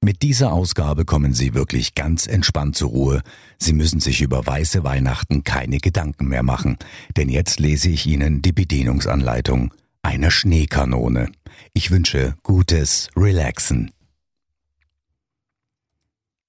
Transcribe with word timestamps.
Mit 0.00 0.22
dieser 0.22 0.52
Ausgabe 0.52 1.04
kommen 1.04 1.34
Sie 1.34 1.54
wirklich 1.54 1.94
ganz 1.94 2.26
entspannt 2.26 2.76
zur 2.76 2.90
Ruhe. 2.90 3.22
Sie 3.58 3.72
müssen 3.72 4.00
sich 4.00 4.20
über 4.20 4.46
weiße 4.46 4.84
Weihnachten 4.84 5.42
keine 5.42 5.78
Gedanken 5.78 6.28
mehr 6.28 6.42
machen, 6.42 6.76
denn 7.16 7.28
jetzt 7.28 7.58
lese 7.58 7.88
ich 7.88 8.06
Ihnen 8.06 8.42
die 8.42 8.52
Bedienungsanleitung 8.52 9.72
einer 10.02 10.30
Schneekanone. 10.30 11.32
Ich 11.72 11.90
wünsche 11.90 12.36
gutes 12.42 13.08
Relaxen. 13.16 13.90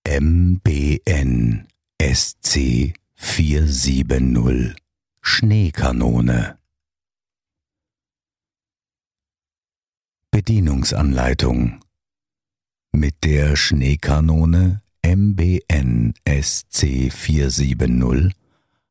MBN 0.07 1.67
SC 2.01 2.93
470 3.15 4.75
Schneekanone 5.21 6.57
Bedienungsanleitung 10.31 11.79
mit 12.97 13.23
der 13.23 13.55
Schneekanone 13.55 14.81
MBN 15.05 16.15
SC 16.27 17.11
470 17.11 18.33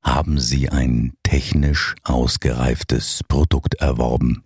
haben 0.01 0.39
Sie 0.39 0.69
ein 0.69 1.15
technisch 1.25 1.97
ausgereiftes 2.05 3.25
Produkt 3.27 3.75
erworben. 3.75 4.45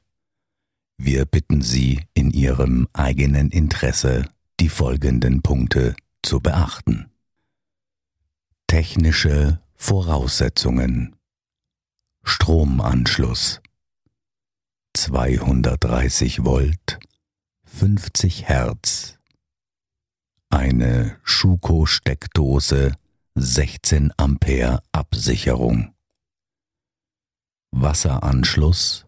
Wir 0.97 1.27
bitten 1.27 1.61
Sie 1.61 2.01
in 2.15 2.31
Ihrem 2.31 2.89
eigenen 2.95 3.51
Interesse 3.51 4.25
die 4.61 4.71
folgenden 4.71 5.43
Punkte 5.43 5.95
zu 6.23 6.41
beachten. 6.41 7.11
Technische 8.67 9.61
Voraussetzungen 9.77 11.17
Stromanschluss 12.25 13.61
230 14.95 16.45
Volt 16.45 16.99
50 17.65 18.49
Hertz 18.49 19.20
eine 20.51 21.17
Schuko-Steckdose 21.23 22.93
16 23.37 24.13
Ampere 24.17 24.83
Absicherung. 24.93 25.95
Wasseranschluss 27.71 29.07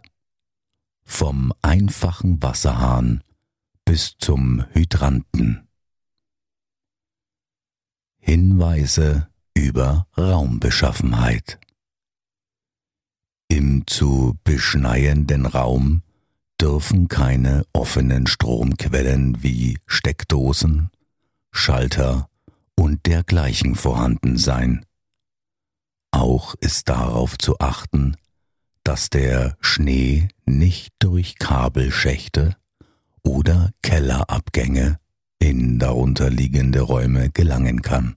vom 1.04 1.52
einfachen 1.60 2.40
Wasserhahn 2.42 3.22
bis 3.84 4.16
zum 4.18 4.64
Hydranten. 4.72 5.68
Hinweise 8.18 9.28
über 9.52 10.06
Raumbeschaffenheit. 10.16 11.58
Im 13.48 13.86
zu 13.86 14.38
beschneienden 14.44 15.44
Raum 15.44 16.02
dürfen 16.60 17.08
keine 17.08 17.66
offenen 17.72 18.28
Stromquellen 18.28 19.42
wie 19.42 19.78
Steckdosen, 19.86 20.90
Schalter 21.52 22.28
und 22.74 23.06
dergleichen 23.06 23.74
vorhanden 23.74 24.36
sein. 24.36 24.84
Auch 26.10 26.54
ist 26.60 26.88
darauf 26.88 27.38
zu 27.38 27.58
achten, 27.60 28.16
dass 28.84 29.10
der 29.10 29.56
Schnee 29.60 30.28
nicht 30.44 30.92
durch 30.98 31.38
Kabelschächte 31.38 32.56
oder 33.22 33.70
Kellerabgänge 33.82 34.98
in 35.38 35.78
darunterliegende 35.78 36.80
Räume 36.80 37.30
gelangen 37.30 37.82
kann. 37.82 38.14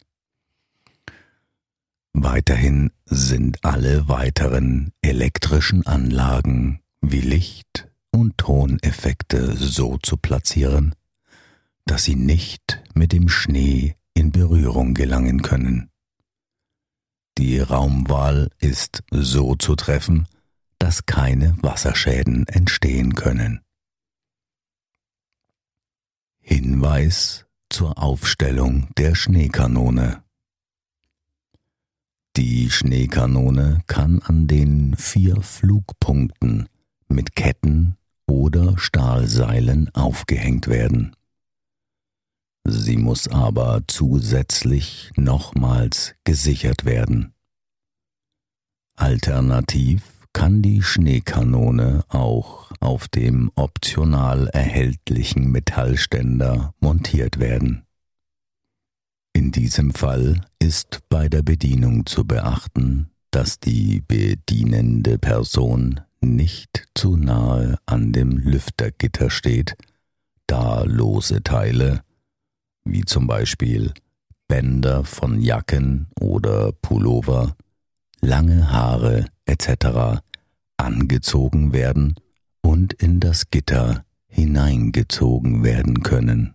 Weiterhin 2.13 2.91
sind 3.05 3.63
alle 3.63 4.07
weiteren 4.07 4.93
elektrischen 5.01 5.85
Anlagen 5.85 6.81
wie 7.01 7.21
Licht 7.21 7.89
und 8.11 8.37
Toneffekte 8.37 9.55
so 9.55 9.97
zu 9.97 10.17
platzieren, 10.17 10.95
dass 11.85 12.03
sie 12.03 12.15
nicht 12.15 12.83
mit 12.93 13.11
dem 13.11 13.29
Schnee 13.29 13.95
in 14.13 14.31
Berührung 14.31 14.93
gelangen 14.93 15.41
können. 15.41 15.89
Die 17.37 17.59
Raumwahl 17.59 18.49
ist 18.59 19.03
so 19.11 19.55
zu 19.55 19.75
treffen, 19.75 20.27
dass 20.79 21.05
keine 21.05 21.55
Wasserschäden 21.61 22.47
entstehen 22.47 23.15
können. 23.15 23.61
Hinweis 26.39 27.45
zur 27.69 27.97
Aufstellung 27.97 28.89
der 28.97 29.15
Schneekanone. 29.15 30.23
Die 32.37 32.69
Schneekanone 32.69 33.81
kann 33.87 34.21
an 34.21 34.47
den 34.47 34.95
vier 34.95 35.41
Flugpunkten 35.41 36.69
mit 37.07 37.35
Ketten 37.35 37.97
oder 38.27 38.77
Stahlseilen 38.77 39.93
aufgehängt 39.93 40.67
werden. 40.67 41.15
Sie 42.67 42.97
muss 42.97 43.27
aber 43.27 43.83
zusätzlich 43.87 45.11
nochmals 45.15 46.15
gesichert 46.23 46.83
werden. 46.83 47.33
Alternativ 48.95 50.01
kann 50.33 50.63
die 50.63 50.81
Schneekanone 50.81 52.03
auch 52.09 52.71
auf 52.79 53.07
dem 53.07 53.51
optional 53.55 54.47
erhältlichen 54.47 55.51
Metallständer 55.51 56.73
montiert 56.79 57.39
werden. 57.39 57.83
In 59.31 59.51
diesem 59.51 59.93
Fall 59.93 60.41
ist 60.59 61.01
bei 61.07 61.29
der 61.29 61.43
Bedienung 61.43 62.07
zu 62.07 62.25
beachten, 62.25 63.11
dass 63.29 63.59
die 63.59 64.01
bedienende 64.01 65.19
Person 65.19 66.01
nicht 66.19 66.87
zu 66.95 67.15
nahe 67.15 67.77
an 67.85 68.11
dem 68.11 68.37
Lüftergitter 68.37 69.29
steht, 69.29 69.75
da 70.47 70.83
lose 70.83 71.43
Teile 71.43 72.04
wie 72.85 73.03
zum 73.03 73.27
Beispiel 73.27 73.93
Bänder 74.47 75.03
von 75.03 75.41
Jacken 75.41 76.07
oder 76.19 76.71
Pullover, 76.71 77.55
lange 78.21 78.71
Haare 78.71 79.25
etc. 79.45 80.21
angezogen 80.77 81.73
werden 81.73 82.15
und 82.61 82.93
in 82.93 83.19
das 83.19 83.49
Gitter 83.49 84.05
hineingezogen 84.27 85.63
werden 85.63 86.03
können. 86.03 86.53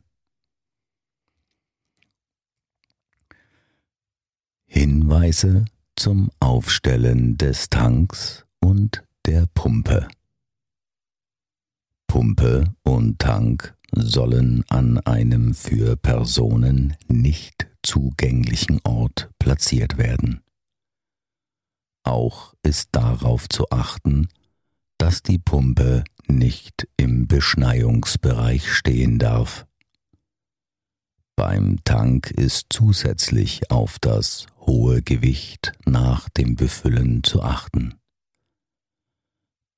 Hinweise 4.66 5.64
zum 5.96 6.30
Aufstellen 6.38 7.36
des 7.36 7.70
Tanks 7.70 8.46
und 8.60 9.02
der 9.26 9.46
Pumpe. 9.52 10.06
Pumpe 12.06 12.64
und 12.82 13.18
Tank 13.18 13.76
sollen 13.92 14.64
an 14.68 14.98
einem 14.98 15.54
für 15.54 15.96
Personen 15.96 16.96
nicht 17.08 17.68
zugänglichen 17.82 18.80
Ort 18.84 19.30
platziert 19.38 19.98
werden. 19.98 20.42
Auch 22.02 22.54
ist 22.62 22.90
darauf 22.92 23.48
zu 23.48 23.70
achten, 23.70 24.28
dass 24.98 25.22
die 25.22 25.38
Pumpe 25.38 26.04
nicht 26.26 26.88
im 26.96 27.26
Beschneiungsbereich 27.26 28.72
stehen 28.72 29.18
darf. 29.18 29.66
Beim 31.36 31.82
Tank 31.84 32.30
ist 32.30 32.66
zusätzlich 32.70 33.70
auf 33.70 33.98
das 33.98 34.46
hohe 34.60 35.02
Gewicht 35.02 35.72
nach 35.86 36.28
dem 36.28 36.54
Befüllen 36.54 37.24
zu 37.24 37.42
achten. 37.42 37.94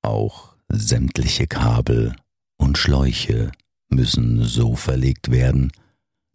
Auch 0.03 0.56
sämtliche 0.69 1.47
Kabel 1.47 2.17
und 2.56 2.79
Schläuche 2.79 3.53
müssen 3.94 4.43
so 4.44 4.75
verlegt 4.77 5.31
werden, 5.31 5.73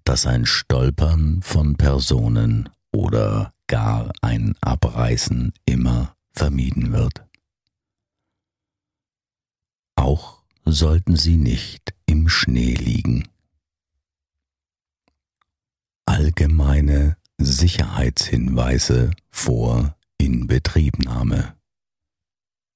dass 0.03 0.25
ein 0.25 0.45
Stolpern 0.45 1.41
von 1.41 1.75
Personen 1.75 2.69
oder 2.91 3.53
gar 3.67 4.11
ein 4.21 4.55
Abreißen 4.61 5.53
immer 5.65 6.15
vermieden 6.31 6.93
wird. 6.93 7.25
Auch 9.95 10.41
sollten 10.65 11.15
sie 11.15 11.37
nicht 11.37 11.93
im 12.05 12.29
Schnee 12.29 12.73
liegen. 12.75 13.27
Allgemeine 16.05 17.17
Sicherheitshinweise 17.37 19.11
vor 19.29 19.95
Inbetriebnahme. 20.17 21.55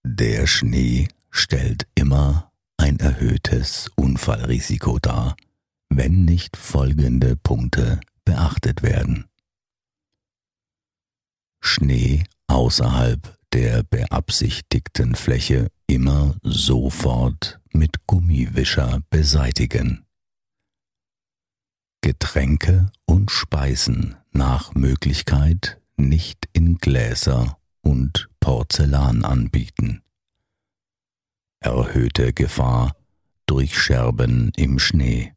Der 0.04 0.48
Schnee 0.48 1.08
stellt 1.30 1.88
immer 1.96 2.51
ein 2.82 3.00
erhöhtes 3.00 3.92
Unfallrisiko 3.96 4.98
dar, 4.98 5.36
wenn 5.90 6.26
nicht 6.26 6.58
folgende 6.58 7.36
Punkte 7.36 8.00
beachtet 8.26 8.82
werden. 8.82 9.26
Schnee 11.62 12.24
außerhalb 12.48 13.38
der 13.54 13.84
beabsichtigten 13.84 15.14
Fläche 15.14 15.68
immer 15.86 16.36
sofort 16.42 17.60
mit 17.72 18.08
Gummiwischer 18.08 19.02
beseitigen. 19.12 20.08
Getränke 22.02 22.92
und 23.06 23.30
Speisen 23.30 24.16
nach 24.32 24.74
Möglichkeit 24.74 25.80
nicht 25.98 26.50
in 26.52 26.80
Gläser 26.80 27.60
und 27.82 28.28
Porzellan 28.40 29.24
anbieten. 29.24 30.02
Erhöhte 31.64 32.34
Gefahr 32.34 32.96
durch 33.46 33.78
Scherben 33.78 34.52
im 34.58 34.80
Schnee. 34.80 35.36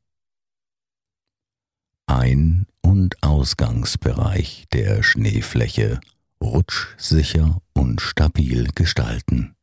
Ein- 2.07 2.67
und 2.81 3.23
Ausgangsbereich 3.23 4.65
der 4.73 5.03
Schneefläche 5.03 6.01
rutschsicher 6.41 7.61
und 7.75 8.01
stabil 8.01 8.69
gestalten. 8.75 9.55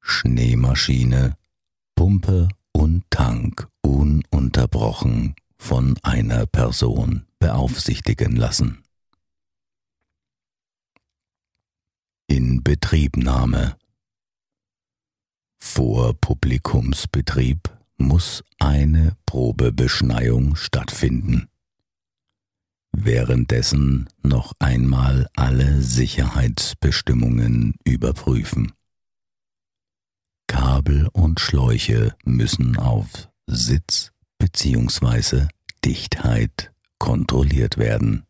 Schneemaschine, 0.00 1.36
Pumpe 1.94 2.48
und 2.72 3.04
Tank 3.10 3.68
ununterbrochen 3.82 5.36
von 5.58 5.96
einer 6.02 6.46
Person 6.46 7.24
beaufsichtigen 7.38 8.34
lassen. 8.34 8.82
Inbetriebnahme 12.26 13.76
Vor 15.58 16.14
Publikumsbetrieb 16.14 17.76
muss 17.98 18.44
eine 18.58 19.16
Probebeschneiung 19.26 20.56
stattfinden. 20.56 21.48
Währenddessen 22.92 24.08
noch 24.22 24.54
einmal 24.58 25.28
alle 25.36 25.82
Sicherheitsbestimmungen 25.82 27.74
überprüfen. 27.84 28.72
Kabel 30.46 31.08
und 31.12 31.38
Schläuche 31.40 32.16
müssen 32.24 32.78
auf 32.78 33.28
Sitz 33.46 34.12
bzw. 34.38 35.48
Dichtheit 35.84 36.72
kontrolliert 36.98 37.76
werden. 37.78 38.24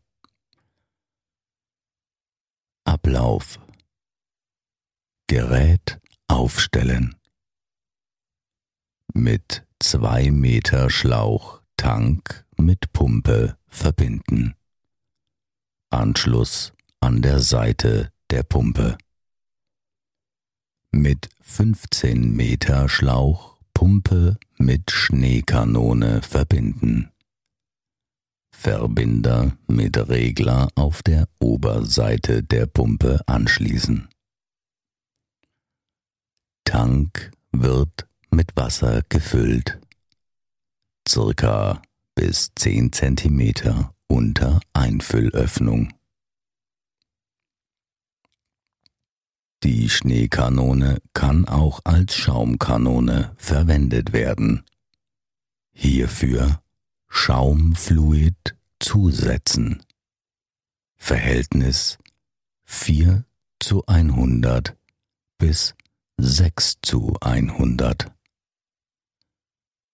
Ablauf 2.83 3.59
Gerät 5.27 5.99
aufstellen. 6.27 7.18
Mit 9.21 9.67
2 9.79 10.31
Meter 10.31 10.89
Schlauch 10.89 11.61
Tank 11.75 12.45
mit 12.55 12.93
Pumpe 12.93 13.57
verbinden. 13.67 14.55
Anschluss 15.89 16.71
an 17.01 17.21
der 17.21 17.41
Seite 17.41 18.13
der 18.29 18.43
Pumpe. 18.43 18.97
Mit 20.91 21.27
15 21.41 22.33
Meter 22.33 22.87
Schlauch 22.87 23.59
Pumpe 23.73 24.37
mit 24.57 24.89
Schneekanone 24.89 26.21
verbinden. 26.21 27.11
Verbinder 28.55 29.57
mit 29.67 29.97
Regler 29.97 30.69
auf 30.75 31.03
der 31.03 31.27
Oberseite 31.39 32.41
der 32.41 32.67
Pumpe 32.67 33.19
anschließen. 33.27 34.07
Tank 36.63 37.31
wird 37.51 38.08
mit 38.31 38.55
Wasser 38.55 39.01
gefüllt. 39.09 39.79
Circa 41.07 41.81
bis 42.15 42.51
10 42.55 42.91
cm 42.91 43.89
unter 44.07 44.59
Einfüllöffnung. 44.73 45.93
Die 49.63 49.89
Schneekanone 49.89 51.01
kann 51.13 51.45
auch 51.45 51.81
als 51.83 52.15
Schaumkanone 52.15 53.35
verwendet 53.37 54.13
werden. 54.13 54.63
Hierfür 55.73 56.61
Schaumfluid 57.09 58.55
zusetzen. 58.79 59.83
Verhältnis 60.95 61.97
4 62.65 63.25
zu 63.59 63.85
100 63.85 64.77
bis 65.37 65.75
6 66.17 66.75
zu 66.81 67.15
100. 67.19 68.11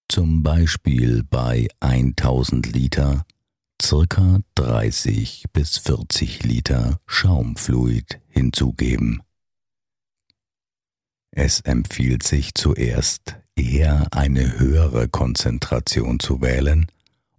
Zum 0.07 0.44
Beispiel 0.44 1.24
bei 1.24 1.68
1000 1.80 2.72
Liter 2.72 3.25
circa 3.81 4.40
30 4.56 5.46
bis 5.52 5.78
40 5.78 6.44
Liter 6.44 7.00
Schaumfluid 7.07 8.19
hinzugeben. 8.30 9.22
Es 11.31 11.60
empfiehlt 11.62 12.24
sich 12.24 12.54
zuerst 12.54 13.36
eher 13.56 14.07
eine 14.12 14.57
höhere 14.57 15.10
Konzentration 15.10 16.19
zu 16.19 16.42
wählen 16.42 16.88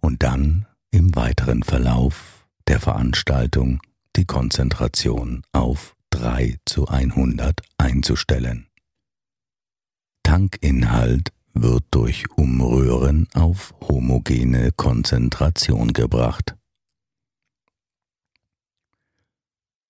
und 0.00 0.22
dann 0.22 0.66
im 0.90 1.14
weiteren 1.14 1.62
Verlauf 1.62 2.46
der 2.68 2.80
Veranstaltung 2.80 3.80
die 4.16 4.24
Konzentration 4.24 5.42
auf 5.52 5.96
3 6.10 6.56
zu 6.64 6.88
100 6.88 7.60
einzustellen. 7.78 8.66
Tankinhalt 10.22 11.32
wird 11.62 11.84
durch 11.90 12.30
Umrühren 12.36 13.28
auf 13.34 13.74
homogene 13.80 14.72
Konzentration 14.72 15.92
gebracht. 15.92 16.54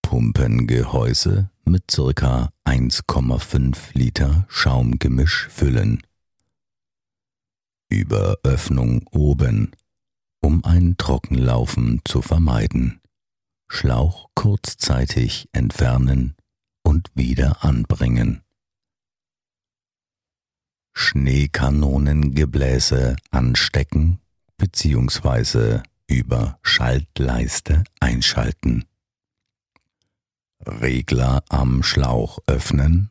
Pumpengehäuse 0.02 1.50
mit 1.64 1.88
ca. 1.88 2.50
1,5 2.64 3.76
Liter 3.92 4.46
Schaumgemisch 4.48 5.48
füllen. 5.48 6.02
Über 7.88 8.38
Öffnung 8.44 9.04
oben, 9.10 9.72
um 10.40 10.64
ein 10.64 10.96
Trockenlaufen 10.96 12.00
zu 12.04 12.22
vermeiden. 12.22 13.00
Schlauch 13.68 14.30
kurzzeitig 14.36 15.48
entfernen 15.52 16.36
und 16.84 17.10
wieder 17.14 17.64
anbringen. 17.64 18.45
Schneekanonengebläse 20.98 23.16
anstecken 23.30 24.18
bzw. 24.56 25.80
über 26.06 26.58
Schaltleiste 26.62 27.84
einschalten. 28.00 28.86
Regler 30.64 31.44
am 31.50 31.82
Schlauch 31.82 32.38
öffnen 32.46 33.10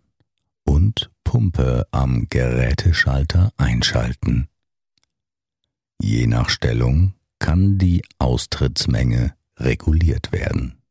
und 0.64 1.12
Pumpe 1.24 1.86
am 1.92 2.26
Geräteschalter 2.28 3.54
einschalten. 3.56 4.48
Je 6.02 6.26
nach 6.26 6.50
Stellung 6.50 7.14
kann 7.38 7.78
die 7.78 8.02
Austrittsmenge 8.18 9.36
reguliert 9.58 10.32
werden. 10.32 10.82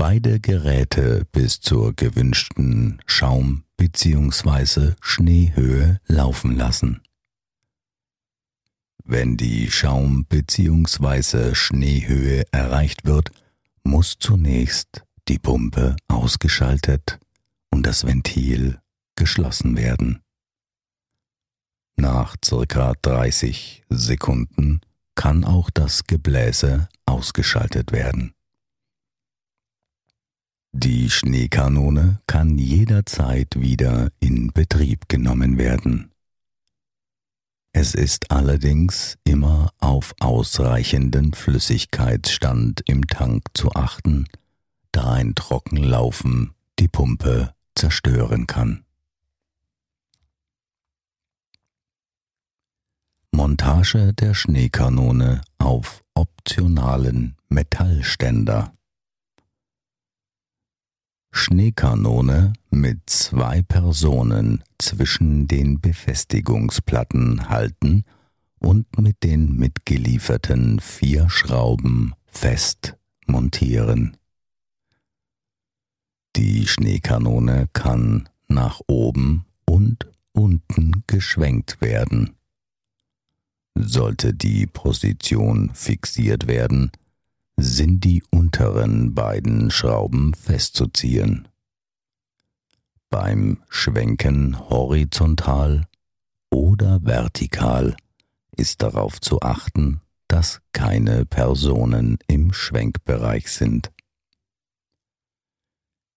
Beide 0.00 0.38
Geräte 0.38 1.26
bis 1.32 1.58
zur 1.58 1.92
gewünschten 1.92 3.02
Schaum- 3.04 3.64
bzw. 3.78 4.92
Schneehöhe 5.00 6.00
laufen 6.06 6.56
lassen. 6.56 7.02
Wenn 9.02 9.36
die 9.36 9.72
Schaum- 9.72 10.24
bzw. 10.26 11.56
Schneehöhe 11.56 12.44
erreicht 12.52 13.06
wird, 13.06 13.32
muss 13.82 14.18
zunächst 14.20 15.02
die 15.26 15.40
Pumpe 15.40 15.96
ausgeschaltet 16.06 17.18
und 17.70 17.84
das 17.84 18.06
Ventil 18.06 18.80
geschlossen 19.16 19.76
werden. 19.76 20.22
Nach 21.96 22.36
circa 22.44 22.92
30 23.02 23.82
Sekunden 23.88 24.80
kann 25.16 25.42
auch 25.44 25.70
das 25.70 26.04
Gebläse 26.04 26.88
ausgeschaltet 27.04 27.90
werden. 27.90 28.32
Die 30.80 31.10
Schneekanone 31.10 32.20
kann 32.28 32.56
jederzeit 32.56 33.60
wieder 33.60 34.12
in 34.20 34.52
Betrieb 34.52 35.08
genommen 35.08 35.58
werden. 35.58 36.12
Es 37.72 37.96
ist 37.96 38.30
allerdings 38.30 39.18
immer 39.24 39.72
auf 39.80 40.14
ausreichenden 40.20 41.34
Flüssigkeitsstand 41.34 42.82
im 42.86 43.08
Tank 43.08 43.42
zu 43.54 43.72
achten, 43.72 44.28
da 44.92 45.14
ein 45.14 45.34
Trockenlaufen 45.34 46.54
die 46.78 46.86
Pumpe 46.86 47.52
zerstören 47.74 48.46
kann. 48.46 48.84
Montage 53.32 54.12
der 54.12 54.34
Schneekanone 54.34 55.40
auf 55.58 56.04
optionalen 56.14 57.36
Metallständer. 57.48 58.77
Schneekanone 61.38 62.52
mit 62.68 63.08
zwei 63.08 63.62
Personen 63.62 64.64
zwischen 64.76 65.46
den 65.46 65.80
Befestigungsplatten 65.80 67.48
halten 67.48 68.04
und 68.58 68.98
mit 68.98 69.22
den 69.22 69.54
mitgelieferten 69.54 70.80
vier 70.80 71.30
Schrauben 71.30 72.12
fest 72.26 72.96
montieren. 73.26 74.16
Die 76.34 76.66
Schneekanone 76.66 77.68
kann 77.72 78.28
nach 78.48 78.80
oben 78.88 79.46
und 79.64 80.10
unten 80.32 81.04
geschwenkt 81.06 81.80
werden. 81.80 82.34
Sollte 83.76 84.34
die 84.34 84.66
Position 84.66 85.70
fixiert 85.72 86.48
werden, 86.48 86.90
sind 87.58 88.04
die 88.04 88.22
unteren 88.30 89.14
beiden 89.14 89.72
Schrauben 89.72 90.32
festzuziehen. 90.34 91.48
Beim 93.10 93.62
Schwenken 93.68 94.58
horizontal 94.70 95.86
oder 96.50 97.02
vertikal 97.02 97.96
ist 98.56 98.82
darauf 98.82 99.20
zu 99.20 99.40
achten, 99.42 100.00
dass 100.28 100.60
keine 100.72 101.24
Personen 101.24 102.18
im 102.28 102.52
Schwenkbereich 102.52 103.50
sind. 103.50 103.90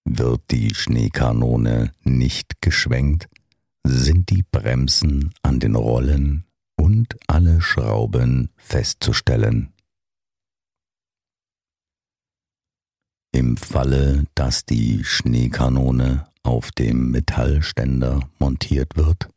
Wird 0.06 0.42
die 0.52 0.76
Schneekanone 0.76 1.92
nicht 2.04 2.62
geschwenkt, 2.62 3.30
sind 3.84 4.30
die 4.30 4.44
Bremsen 4.44 5.34
an 5.42 5.60
den 5.60 5.76
Rollen 5.76 6.46
und 6.76 7.16
alle 7.28 7.62
Schrauben 7.62 8.52
festzustellen. 8.58 9.74
Im 13.34 13.56
Falle, 13.56 14.26
dass 14.36 14.66
die 14.66 15.06
Schneekanone 15.06 16.26
auf 16.44 16.72
dem 16.74 17.12
Metallständer 17.12 18.30
montiert 18.40 18.98
wird, 18.98 19.30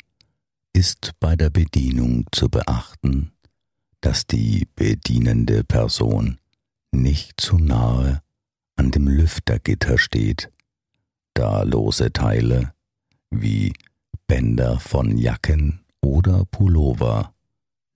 ist 0.73 1.13
bei 1.21 1.37
der 1.37 1.51
Bedienung 1.51 2.27
zu 2.33 2.49
beachten, 2.49 3.31
dass 4.01 4.27
die 4.27 4.67
bedienende 4.75 5.63
Person 5.63 6.39
nicht 6.91 7.41
zu 7.41 7.57
nahe 7.57 8.21
an 8.75 8.91
dem 8.91 9.07
Lüftergitter 9.07 9.97
steht, 9.97 10.51
da 11.35 11.63
lose 11.63 12.13
Teile 12.13 12.75
wie 13.31 13.75
Bänder 14.27 14.81
von 14.81 15.17
Jacken 15.17 15.85
oder 16.01 16.45
Pullover, 16.47 17.33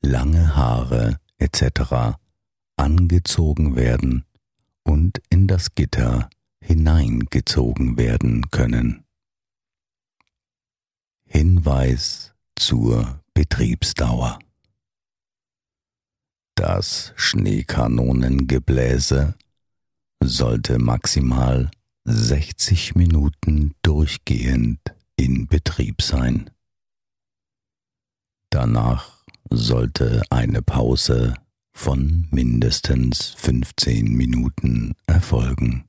lange 0.00 0.55
Haare 0.55 1.19
etc. 1.38 2.17
angezogen 2.76 3.75
werden 3.75 4.25
und 4.88 5.21
in 5.28 5.47
das 5.47 5.75
Gitter 5.75 6.30
hineingezogen 6.61 7.99
werden 7.99 8.50
können. 8.50 9.04
Hinweis 11.26 12.33
zur 12.57 13.23
Betriebsdauer. 13.35 14.38
Das 16.54 17.12
Schneekanonengebläse 17.16 19.35
sollte 20.25 20.78
maximal 20.78 21.71
60 22.04 22.95
Minuten 22.95 23.75
durchgehend 23.83 24.80
in 25.16 25.49
Betrieb 25.49 26.00
sein. 26.00 26.49
Danach 28.49 29.23
sollte 29.50 30.23
eine 30.30 30.62
Pause 30.62 31.35
von 31.78 32.26
mindestens 32.32 33.35
15 33.38 34.12
Minuten 34.12 34.97
erfolgen. 35.06 35.85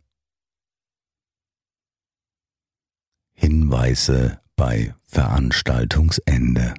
Hinweise 3.33 4.39
bei 4.55 4.93
Veranstaltungsende. 5.05 6.75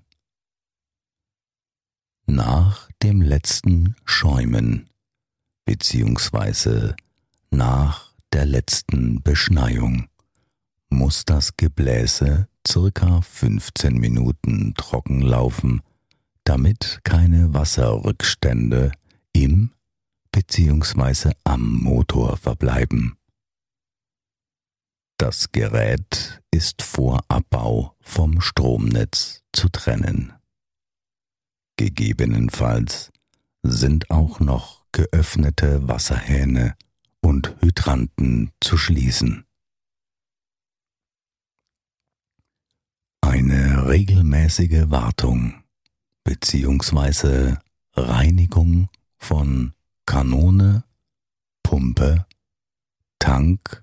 Nach 2.27 2.89
dem 3.03 3.21
letzten 3.21 3.97
Schäumen 4.05 4.89
bzw. 5.65 6.95
nach 7.51 8.15
der 8.33 8.47
letzten 8.47 9.23
Beschneiung 9.25 10.09
muss 10.89 11.25
das 11.25 11.57
Gebläse 11.57 12.47
circa 12.67 13.23
15 13.23 13.93
Minuten 13.99 14.75
trocken 14.77 15.21
laufen, 15.21 15.83
damit 16.51 16.99
keine 17.05 17.55
Wasserrückstände 17.55 18.91
im 19.33 19.71
bzw. 20.33 21.31
am 21.45 21.75
Motor 21.75 22.37
verbleiben. 22.39 23.17
Das 25.17 25.53
Gerät 25.53 26.43
ist 26.51 26.83
vor 26.83 27.21
Abbau 27.29 27.95
vom 28.01 28.41
Stromnetz 28.41 29.45
zu 29.53 29.69
trennen. 29.69 30.33
Gegebenenfalls 31.77 33.13
sind 33.63 34.11
auch 34.11 34.41
noch 34.41 34.85
geöffnete 34.91 35.87
Wasserhähne 35.87 36.75
und 37.21 37.55
Hydranten 37.61 38.51
zu 38.61 38.77
schließen. 38.77 39.45
Eine 43.21 43.87
regelmäßige 43.87 44.91
Wartung 44.91 45.60
bzw. 46.31 47.57
Reinigung 47.97 48.89
von 49.19 49.73
Kanone, 50.07 50.85
Pumpe, 51.65 52.25
Tank 53.19 53.83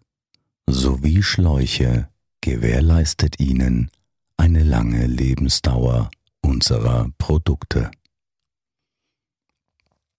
sowie 0.66 1.24
Schläuche 1.24 2.08
gewährleistet 2.40 3.42
Ihnen 3.42 3.92
eine 4.38 4.64
lange 4.64 5.08
Lebensdauer 5.08 6.10
unserer 6.40 7.10
Produkte. 7.18 7.92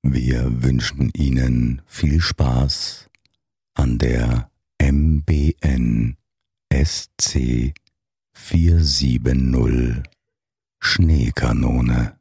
Wir 0.02 0.62
wünschen 0.62 1.10
Ihnen 1.14 1.80
viel 1.86 2.20
Spaß 2.20 3.08
an 3.72 3.96
der 3.96 4.50
MBN 4.78 6.18
SC 6.70 7.72
470 8.34 10.02
Schneekanone. 10.78 12.17